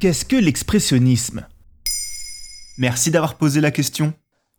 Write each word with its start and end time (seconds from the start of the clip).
Qu'est-ce 0.00 0.24
que 0.24 0.36
l'expressionnisme? 0.36 1.46
Merci 2.78 3.10
d'avoir 3.10 3.34
posé 3.34 3.60
la 3.60 3.70
question. 3.70 4.14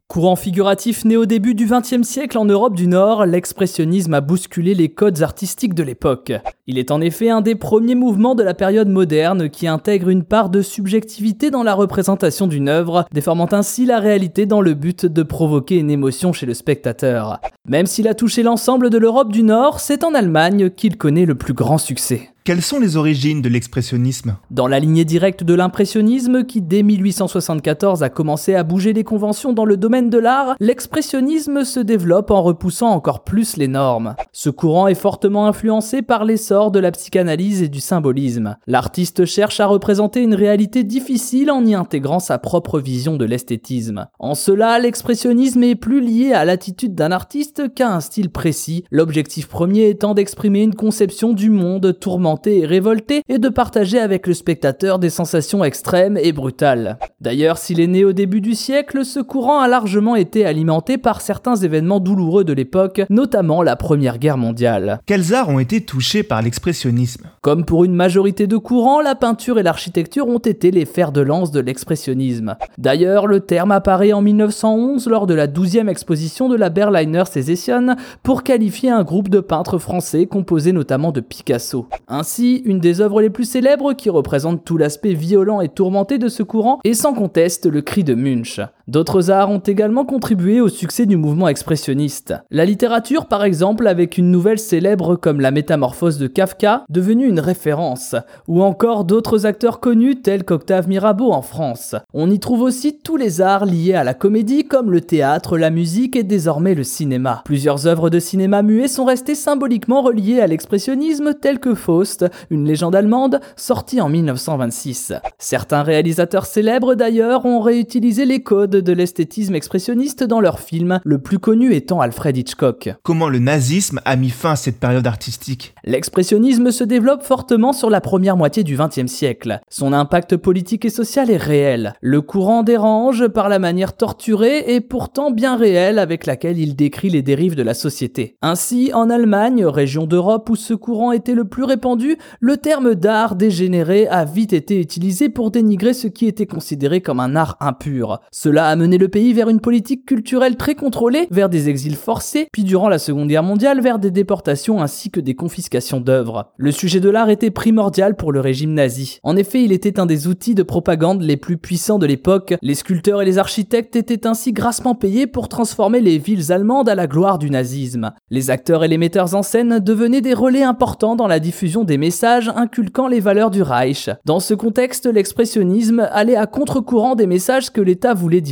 Courant 0.08 0.36
figuratif 0.36 1.04
né 1.04 1.18
au 1.18 1.26
début 1.26 1.56
du 1.56 1.66
XXe 1.66 2.04
siècle 2.04 2.38
en 2.38 2.46
Europe 2.46 2.76
du 2.76 2.86
Nord, 2.86 3.26
l'expressionnisme 3.26 4.14
a 4.14 4.22
bousculé 4.22 4.76
les 4.76 4.90
codes 4.90 5.24
artistiques 5.24 5.74
de 5.74 5.82
l'époque. 5.82 6.32
Il 6.68 6.78
est 6.78 6.92
en 6.92 7.02
effet 7.02 7.32
un 7.32 7.42
des 7.42 7.56
premiers 7.56 7.96
mouvements 7.96 8.36
de 8.36 8.44
la 8.44 8.54
période 8.54 8.88
moderne 8.90 9.50
qui 9.50 9.68
intègre 9.68 10.10
une 10.10 10.26
part 10.26 10.52
de 10.52 10.62
subjectivité 10.62 11.50
dans 11.50 11.64
la 11.64 11.74
représentation 11.74 12.46
d'une 12.46 12.70
œuvre, 12.70 13.08
déformant 13.12 13.52
ainsi 13.52 13.88
la 13.88 14.00
réalité 14.00 14.46
dans 14.46 14.62
le 14.62 14.76
but 14.76 15.08
de 15.08 15.24
provoquer 15.24 15.78
une 15.80 15.90
émotion 15.90 16.34
chez 16.34 16.46
le 16.46 16.54
spectateur. 16.54 17.42
Même 17.68 17.88
s'il 17.88 18.08
a 18.08 18.14
touché 18.14 18.44
l'ensemble 18.44 18.92
de 18.92 19.00
l'Europe 19.00 19.32
du 19.32 19.42
Nord, 19.42 19.80
c'est 19.80 20.04
en 20.04 20.14
Allemagne 20.14 20.70
qu'il 20.70 20.98
connaît 20.98 21.26
le 21.26 21.34
plus 21.34 21.56
grand 21.56 21.80
succès. 21.80 22.31
Quelles 22.44 22.64
sont 22.64 22.80
les 22.80 22.98
origines 22.98 23.44
de 23.44 23.50
l'expressionnisme? 23.50 24.36
Dans 24.50 24.66
la 24.66 24.80
lignée 24.80 25.06
directe 25.06 25.44
de 25.44 25.54
l'impressionnisme, 25.54 26.44
qui 26.44 26.64
dès 26.64 26.82
1874 26.82 28.02
a 28.02 28.10
commencé 28.10 28.56
à 28.56 28.64
bouger 28.64 28.94
les 28.94 29.04
conventions 29.04 29.54
dans 29.54 29.64
le 29.64 29.78
domaine 29.78 30.10
de 30.10 30.18
l'art, 30.18 30.56
l'expressionnisme 30.60 31.64
se 31.64 31.80
développe 31.80 32.32
en 32.32 32.42
repoussant 32.42 32.90
encore 32.90 33.24
plus 33.24 33.58
les 33.58 33.68
normes. 33.68 34.16
Ce 34.32 34.50
courant 34.50 34.88
est 34.88 34.96
fortement 34.96 35.46
influencé 35.46 36.02
par 36.02 36.26
l'essor 36.26 36.72
de 36.72 36.80
la 36.80 36.90
psychanalyse 36.90 37.62
et 37.62 37.70
du 37.70 37.80
symbolisme. 37.80 38.58
L'artiste 38.66 39.26
cherche 39.26 39.60
à 39.60 39.68
représenter 39.68 40.24
une 40.24 40.34
réalité 40.34 40.84
difficile 40.84 41.52
en 41.52 41.64
y 41.64 41.76
intégrant 41.76 42.20
sa 42.20 42.40
propre 42.40 42.80
vision 42.80 43.18
de 43.18 43.26
l'esthétisme. 43.26 44.08
En 44.18 44.34
cela, 44.34 44.80
l'expressionnisme 44.80 45.62
est 45.62 45.76
plus 45.76 46.02
lié 46.02 46.34
à 46.34 46.44
l'attitude 46.44 46.96
d'un 46.96 47.12
artiste 47.12 47.72
qu'à 47.76 47.94
un 47.94 48.00
style 48.00 48.32
précis, 48.32 48.84
l'objectif 48.90 49.48
premier 49.48 49.90
étant 49.90 50.16
d'exprimer 50.16 50.64
une 50.64 50.74
conception 50.74 51.34
du 51.34 51.52
monde 51.52 52.00
tourmenté 52.32 52.60
et 52.60 52.66
révolté 52.66 53.24
et 53.28 53.40
de 53.40 53.50
partager 53.50 54.00
avec 54.00 54.26
le 54.26 54.34
spectateur 54.34 55.00
des 55.00 55.10
sensations 55.10 55.64
extrêmes 55.66 56.18
et 56.18 56.32
brutales. 56.32 56.98
D'ailleurs, 57.20 57.58
s'il 57.58 57.82
est 57.82 57.88
né 57.88 58.06
au 58.06 58.14
début 58.14 58.40
du 58.42 58.56
siècle, 58.56 59.04
ce 59.04 59.20
courant 59.20 59.60
a 59.60 59.68
largement 59.68 60.16
été 60.16 60.46
alimenté 60.46 60.98
par 60.98 61.20
certains 61.20 61.56
événements 61.56 62.00
douloureux 62.00 62.44
de 62.44 62.54
l'époque, 62.54 63.02
notamment 63.10 63.64
la 63.64 63.76
Première 63.76 64.18
Guerre 64.18 64.38
mondiale. 64.38 65.00
Quels 65.06 65.34
arts 65.34 65.50
ont 65.50 65.60
été 65.60 65.82
touchés 65.82 66.24
par 66.24 66.42
l'expressionnisme? 66.42 67.28
Comme 67.42 67.66
pour 67.66 67.84
une 67.84 67.96
majorité 67.96 68.48
de 68.48 68.58
courants, 68.58 69.02
la 69.02 69.16
peinture 69.16 69.60
et 69.60 69.64
l'architecture 69.64 70.28
ont 70.28 70.38
été 70.38 70.72
les 70.72 70.86
fers 70.86 71.12
de 71.12 71.22
lance 71.22 71.52
de 71.52 71.60
l'expressionnisme. 71.60 72.56
D'ailleurs, 72.78 73.28
le 73.28 73.42
terme 73.42 73.72
apparaît 73.72 74.14
en 74.14 74.22
1911 74.22 75.08
lors 75.08 75.28
de 75.28 75.34
la 75.34 75.48
12e 75.48 75.90
exposition 75.90 76.48
de 76.48 76.56
la 76.56 76.70
Berliner 76.70 77.24
Sezession 77.26 77.96
pour 78.24 78.44
qualifier 78.44 78.90
un 78.90 79.04
groupe 79.04 79.30
de 79.30 79.42
peintres 79.42 79.80
français 79.80 80.28
composé 80.28 80.72
notamment 80.72 81.12
de 81.12 81.20
Picasso. 81.20 81.88
Ainsi, 82.22 82.62
une 82.66 82.80
des 82.80 83.02
œuvres 83.02 83.20
les 83.20 83.32
plus 83.32 83.46
célèbres 83.46 83.94
qui 83.94 84.12
représente 84.12 84.64
tout 84.64 84.78
l'aspect 84.78 85.16
violent 85.16 85.60
et 85.60 85.70
tourmenté 85.70 86.20
de 86.20 86.28
ce 86.28 86.44
courant 86.44 86.80
est 86.84 86.94
sans 86.94 87.16
conteste 87.16 87.66
le 87.66 87.82
cri 87.82 88.04
de 88.04 88.14
Munch. 88.14 88.60
D'autres 88.92 89.32
arts 89.32 89.50
ont 89.50 89.60
également 89.60 90.04
contribué 90.04 90.60
au 90.60 90.68
succès 90.68 91.06
du 91.06 91.16
mouvement 91.16 91.48
expressionniste. 91.48 92.34
La 92.52 92.66
littérature 92.66 93.26
par 93.28 93.46
exemple 93.46 93.88
avec 93.88 94.18
une 94.18 94.30
nouvelle 94.30 94.60
célèbre 94.60 95.16
comme 95.16 95.40
La 95.40 95.52
Métamorphose 95.52 96.18
de 96.18 96.28
Kafka, 96.28 96.84
devenue 96.90 97.26
une 97.26 97.40
référence, 97.40 98.16
ou 98.50 98.62
encore 98.62 99.06
d'autres 99.06 99.46
acteurs 99.46 99.80
connus 99.80 100.18
tels 100.18 100.44
qu'Octave 100.44 100.90
Mirabeau 100.90 101.32
en 101.32 101.42
France. 101.42 101.96
On 102.14 102.30
y 102.30 102.38
trouve 102.38 102.64
aussi 102.64 103.00
tous 103.02 103.16
les 103.16 103.40
arts 103.40 103.66
liés 103.66 103.94
à 103.94 104.04
la 104.04 104.14
comédie 104.14 104.66
comme 104.66 104.92
le 104.92 105.00
théâtre, 105.00 105.58
la 105.58 105.70
musique 105.70 106.18
et 106.18 106.24
désormais 106.24 106.76
le 106.76 106.84
cinéma. 106.84 107.44
Plusieurs 107.46 107.88
œuvres 107.88 108.10
de 108.10 108.20
cinéma 108.20 108.62
muet 108.62 108.90
sont 108.90 109.06
restées 109.06 109.36
symboliquement 109.36 110.02
reliées 110.02 110.42
à 110.42 110.48
l'expressionnisme 110.48 111.34
telles 111.34 111.60
que 111.60 111.76
Faust, 111.76 112.26
une 112.50 112.66
légende 112.66 112.96
allemande 112.96 113.40
sortie 113.56 114.02
en 114.02 114.10
1926. 114.10 115.14
Certains 115.40 115.84
réalisateurs 115.84 116.46
célèbres 116.46 116.96
d'ailleurs 116.96 117.46
ont 117.46 117.62
réutilisé 117.62 118.26
les 118.26 118.44
codes 118.44 118.81
de 118.82 118.94
l'esthétisme 118.94 119.56
expressionniste 119.56 120.24
dans 120.24 120.42
leurs 120.42 120.60
films, 120.60 121.00
le 121.04 121.20
plus 121.20 121.40
connu 121.40 121.74
étant 121.74 122.02
Alfred 122.02 122.36
Hitchcock. 122.36 122.90
Comment 123.04 123.30
le 123.30 123.40
nazisme 123.40 124.02
a 124.06 124.16
mis 124.16 124.30
fin 124.30 124.52
à 124.52 124.56
cette 124.56 124.80
période 124.80 125.08
artistique? 125.08 125.74
L'expressionnisme 125.84 126.72
se 126.72 126.84
développe 126.84 127.24
fortement 127.24 127.74
sur 127.74 127.90
la 127.90 128.02
première 128.02 128.38
moitié 128.38 128.64
du 128.64 128.78
XXe 128.78 129.12
siècle. 129.12 129.60
Son 129.70 129.94
impact 129.94 130.38
politique 130.38 130.86
et 130.86 130.90
social 130.90 131.30
est 131.30 131.38
réel. 131.38 131.94
Le 132.02 132.22
courant 132.22 132.64
dérange 132.64 133.28
par 133.28 133.50
la 133.50 133.60
manière 133.60 133.96
torturée 133.96 134.76
et 134.76 134.82
pourtant 134.82 135.32
bien 135.32 135.56
réelle 135.56 136.00
avec 136.00 136.26
laquelle 136.26 136.60
il 136.60 136.76
décrit 136.76 137.10
les 137.10 137.22
dérives 137.22 137.56
de 137.56 137.64
la 137.64 137.74
société. 137.74 138.38
Ainsi, 138.42 138.92
en 138.94 139.10
Allemagne, 139.10 139.66
région 139.66 140.06
d'Europe 140.06 140.50
où 140.50 140.56
ce 140.56 140.74
courant 140.74 141.12
était 141.12 141.36
le 141.36 141.46
plus 141.46 141.64
répandu, 141.64 142.18
le 142.40 142.58
terme 142.58 142.96
d'art 142.96 143.36
dégénéré 143.36 144.08
a 144.08 144.26
vite 144.26 144.54
été 144.54 144.80
utilisé 144.80 145.30
pour 145.30 145.52
dénigrer 145.52 145.94
ce 145.94 146.08
qui 146.08 146.28
était 146.28 146.46
considéré 146.46 147.02
comme 147.02 147.20
un 147.20 147.36
art 147.36 147.58
impur. 147.60 148.20
Cela 148.32 148.68
a 148.72 148.76
mené 148.78 148.98
le 148.98 149.10
pays 149.10 149.34
vers 149.34 149.50
une 149.50 149.60
politique 149.60 150.06
culturelle 150.06 150.56
très 150.56 150.76
contrôlée, 150.76 151.28
vers 151.30 151.50
des 151.50 151.68
exils 151.68 151.98
forcés, 151.98 152.48
puis 152.54 152.64
durant 152.64 152.88
la 152.88 153.00
Seconde 153.00 153.28
Guerre 153.28 153.44
mondiale 153.44 153.82
vers 153.82 154.00
des 154.00 154.12
déportations 154.12 154.82
ainsi 154.82 155.12
que 155.12 155.20
des 155.20 155.36
confiscations 155.36 156.00
d'œuvres. 156.00 156.54
Le 156.56 156.72
sujet 156.72 157.02
de 157.02 157.10
l'art 157.10 157.30
était 157.30 157.52
primordial 157.52 158.16
pour 158.16 158.32
le 158.32 158.40
régime 158.40 158.74
nazi. 158.74 159.20
En 159.24 159.36
effet, 159.36 159.62
il 159.64 159.74
était 159.74 160.00
un 160.00 160.06
des 160.06 160.28
outils 160.28 160.56
de 160.56 160.64
propagande 160.64 161.22
les 161.22 161.36
plus 161.36 161.58
puissants 161.58 162.00
de 162.00 162.06
l'époque. 162.06 162.54
Les 162.62 162.76
sculpteurs 162.76 163.22
et 163.22 163.26
les 163.26 163.38
architectes 163.38 163.98
étaient 163.98 164.26
ainsi 164.26 164.54
grassement 164.54 164.96
payés 164.96 165.28
pour 165.28 165.50
transformer 165.50 166.00
les 166.00 166.18
villes 166.18 166.54
allemandes 166.54 166.88
à 166.88 166.96
la 166.96 167.08
gloire 167.08 167.40
du 167.40 167.50
nazisme. 167.50 168.12
Les 168.30 168.52
acteurs 168.52 168.86
et 168.86 168.88
les 168.88 168.98
metteurs 168.98 169.36
en 169.36 169.44
scène 169.44 169.80
devenaient 169.80 170.22
des 170.22 170.34
relais 170.34 170.64
importants 170.64 171.18
dans 171.18 171.28
la 171.28 171.40
diffusion 171.40 171.84
des 171.84 171.98
messages 171.98 172.50
inculquant 172.56 173.10
les 173.10 173.20
valeurs 173.20 173.52
du 173.52 173.64
Reich. 173.64 174.10
Dans 174.26 174.40
ce 174.40 174.54
contexte, 174.54 175.08
l'expressionnisme 175.08 176.08
allait 176.12 176.38
à 176.38 176.46
contre-courant 176.46 177.16
des 177.16 177.28
messages 177.28 177.70
que 177.70 177.82
l'État 177.82 178.14
voulait 178.14 178.40
diffuser. 178.40 178.51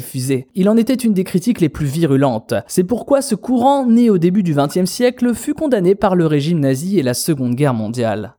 Il 0.55 0.69
en 0.69 0.77
était 0.77 0.93
une 0.93 1.13
des 1.13 1.23
critiques 1.23 1.61
les 1.61 1.69
plus 1.69 1.85
virulentes. 1.85 2.53
C'est 2.67 2.83
pourquoi 2.83 3.21
ce 3.21 3.35
courant, 3.35 3.85
né 3.85 4.09
au 4.09 4.17
début 4.17 4.43
du 4.43 4.53
XXe 4.53 4.89
siècle, 4.89 5.33
fut 5.33 5.53
condamné 5.53 5.95
par 5.95 6.15
le 6.15 6.25
régime 6.25 6.59
nazi 6.59 6.99
et 6.99 7.03
la 7.03 7.13
Seconde 7.13 7.55
Guerre 7.55 7.73
mondiale. 7.73 8.35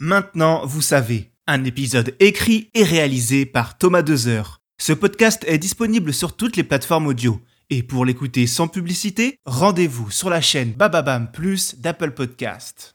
Maintenant, 0.00 0.64
vous 0.64 0.82
savez, 0.82 1.30
un 1.46 1.64
épisode 1.64 2.14
écrit 2.20 2.68
et 2.74 2.84
réalisé 2.84 3.46
par 3.46 3.76
Thomas 3.76 4.02
Dezer. 4.02 4.60
Ce 4.80 4.92
podcast 4.92 5.44
est 5.46 5.58
disponible 5.58 6.14
sur 6.14 6.36
toutes 6.36 6.56
les 6.56 6.64
plateformes 6.64 7.06
audio. 7.06 7.40
Et 7.68 7.82
pour 7.82 8.04
l'écouter 8.04 8.46
sans 8.46 8.66
publicité, 8.66 9.36
rendez-vous 9.44 10.10
sur 10.10 10.30
la 10.30 10.40
chaîne 10.40 10.72
Bababam 10.72 11.30
Plus 11.30 11.76
d'Apple 11.78 12.12
Podcast. 12.12 12.94